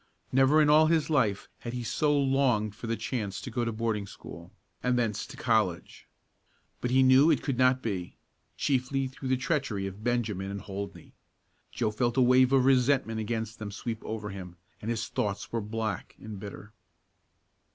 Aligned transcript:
Never 0.31 0.63
in 0.63 0.67
all 0.67 0.87
his 0.87 1.11
life 1.11 1.47
had 1.59 1.73
he 1.73 1.83
so 1.83 2.17
longed 2.17 2.73
for 2.73 2.87
the 2.87 2.95
chance 2.97 3.39
to 3.39 3.51
go 3.51 3.63
to 3.63 3.71
boarding 3.71 4.07
school, 4.07 4.49
and 4.81 4.97
thence 4.97 5.27
to 5.27 5.37
college. 5.37 6.07
But 6.81 6.89
he 6.89 7.03
knew 7.03 7.29
it 7.29 7.43
could 7.43 7.59
not 7.59 7.83
be, 7.83 8.17
chiefly 8.57 9.05
through 9.07 9.27
the 9.29 9.37
treachery 9.37 9.85
of 9.85 10.03
Benjamin 10.03 10.49
and 10.49 10.61
Holdney. 10.61 11.13
Joe 11.71 11.91
felt 11.91 12.17
a 12.17 12.21
wave 12.21 12.51
of 12.51 12.65
resentment 12.65 13.19
against 13.19 13.59
them 13.59 13.69
sweep 13.71 14.03
over 14.03 14.29
him, 14.31 14.55
and 14.81 14.89
his 14.89 15.07
thoughts 15.07 15.51
were 15.51 15.61
black 15.61 16.15
and 16.17 16.39
bitter. 16.39 16.73